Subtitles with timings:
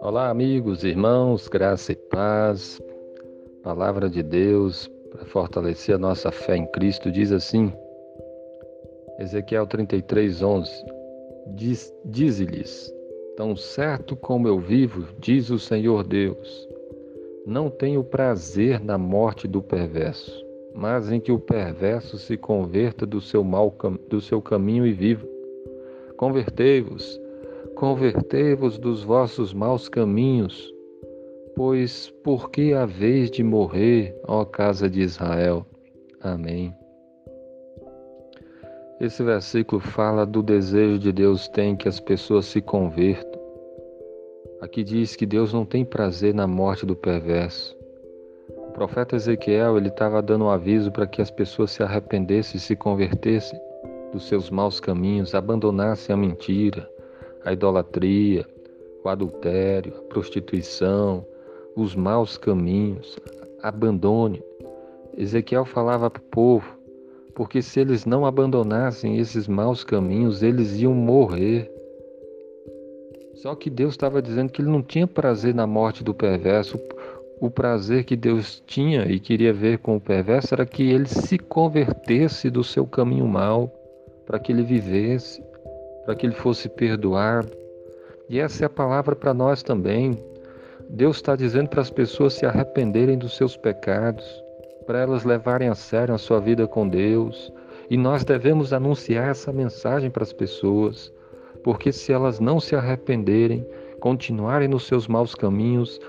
[0.00, 2.80] Olá, amigos, irmãos, graça e paz.
[3.62, 7.72] Palavra de Deus para fortalecer a nossa fé em Cristo diz assim:
[9.18, 10.70] Ezequiel 33, 11:
[11.48, 12.94] Diz, Dize-lhes:
[13.36, 16.68] Tão certo como eu vivo, diz o Senhor Deus,
[17.46, 20.45] não tenho prazer na morte do perverso,
[20.76, 23.74] mas em que o perverso se converta do seu mau
[24.08, 25.26] do seu caminho e viva.
[26.16, 27.20] Convertei-vos
[27.76, 30.72] Convertei-vos dos vossos maus caminhos,
[31.54, 35.66] pois por que haveis de morrer, ó casa de Israel?
[36.22, 36.74] Amém.
[38.98, 43.38] Esse versículo fala do desejo de Deus tem que as pessoas se convertam.
[44.62, 47.75] Aqui diz que Deus não tem prazer na morte do perverso.
[48.76, 52.76] Profeta Ezequiel ele estava dando um aviso para que as pessoas se arrependessem e se
[52.76, 53.58] convertessem
[54.12, 56.86] dos seus maus caminhos, abandonassem a mentira,
[57.42, 58.46] a idolatria,
[59.02, 61.24] o adultério, a prostituição,
[61.74, 63.18] os maus caminhos.
[63.62, 64.42] Abandone.
[65.16, 66.78] Ezequiel falava para o povo,
[67.34, 71.72] porque se eles não abandonassem esses maus caminhos, eles iam morrer.
[73.36, 76.78] Só que Deus estava dizendo que ele não tinha prazer na morte do perverso.
[77.40, 81.38] O prazer que Deus tinha e queria ver com o perverso era que ele se
[81.38, 83.70] convertesse do seu caminho mau,
[84.24, 85.42] para que ele vivesse
[86.06, 87.50] para que ele fosse perdoado.
[88.28, 90.16] E essa é a palavra para nós também.
[90.88, 94.24] Deus está dizendo para as pessoas se arrependerem dos seus pecados,
[94.86, 97.52] para elas levarem a sério a sua vida com Deus.
[97.90, 101.12] E nós devemos anunciar essa mensagem para as pessoas,
[101.64, 103.66] porque se elas não se arrependerem,
[103.98, 106.00] continuarem nos seus maus caminhos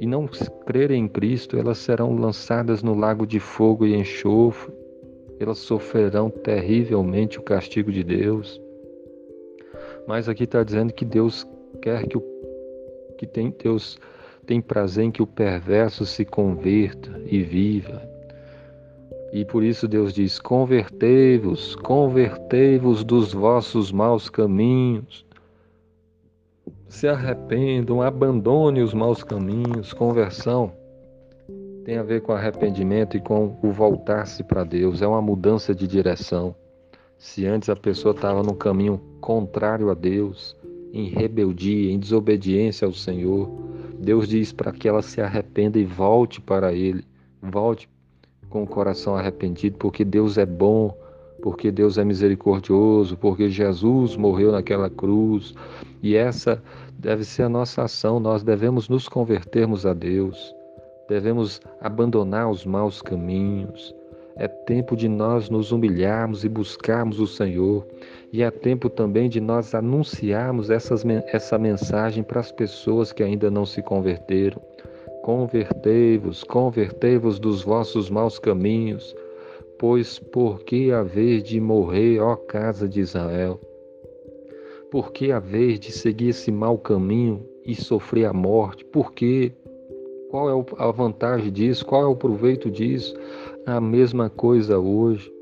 [0.00, 0.26] e não
[0.64, 4.72] crerem em Cristo, elas serão lançadas no lago de fogo e enxofre.
[5.38, 8.58] Elas sofrerão terrivelmente o castigo de Deus.
[10.08, 11.46] Mas aqui está dizendo que Deus
[11.82, 12.22] quer que o
[13.18, 13.98] que tem Deus
[14.46, 18.02] tem prazer em que o perverso se converta e viva.
[19.34, 25.26] E por isso Deus diz: Convertei-vos, convertei-vos dos vossos maus caminhos.
[26.90, 29.92] Se arrependam, abandone os maus caminhos.
[29.92, 30.72] Conversão
[31.84, 35.00] tem a ver com arrependimento e com o voltar-se para Deus.
[35.00, 36.52] É uma mudança de direção.
[37.16, 40.56] Se antes a pessoa estava no caminho contrário a Deus,
[40.92, 43.48] em rebeldia, em desobediência ao Senhor,
[43.96, 47.04] Deus diz para que ela se arrependa e volte para Ele,
[47.40, 47.88] volte
[48.48, 50.92] com o coração arrependido, porque Deus é bom,
[51.42, 55.54] porque Deus é misericordioso, porque Jesus morreu naquela cruz.
[56.02, 56.62] E essa
[56.98, 60.54] deve ser a nossa ação, nós devemos nos convertermos a Deus,
[61.08, 63.94] devemos abandonar os maus caminhos,
[64.40, 67.86] é tempo de nós nos humilharmos e buscarmos o Senhor.
[68.32, 73.50] E é tempo também de nós anunciarmos essas, essa mensagem para as pessoas que ainda
[73.50, 74.58] não se converteram.
[75.22, 79.14] Convertei-vos, convertei-vos dos vossos maus caminhos,
[79.80, 83.58] pois por que haver de morrer, ó casa de Israel?
[84.90, 88.84] Por que haver de seguir esse mau caminho e sofrer a morte?
[88.84, 89.50] Por que?
[90.30, 91.86] Qual é a vantagem disso?
[91.86, 93.16] Qual é o proveito disso?
[93.64, 95.32] A mesma coisa hoje.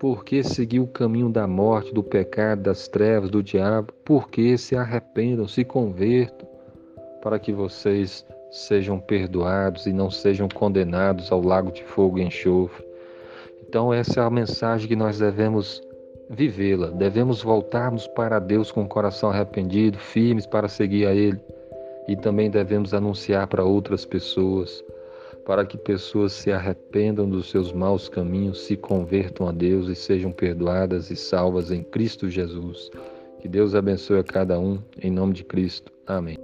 [0.00, 3.92] Por que seguir o caminho da morte, do pecado, das trevas, do diabo?
[4.04, 6.48] Por que se arrependam, se convertam,
[7.22, 12.95] para que vocês sejam perdoados e não sejam condenados ao lago de fogo e enxofre.
[13.76, 15.82] Então, essa é a mensagem que nós devemos
[16.30, 16.86] vivê-la.
[16.86, 21.38] Devemos voltarmos para Deus com o coração arrependido, firmes para seguir a Ele.
[22.08, 24.82] E também devemos anunciar para outras pessoas
[25.44, 30.32] para que pessoas se arrependam dos seus maus caminhos, se convertam a Deus e sejam
[30.32, 32.90] perdoadas e salvas em Cristo Jesus.
[33.40, 35.92] Que Deus abençoe a cada um, em nome de Cristo.
[36.06, 36.38] Amém.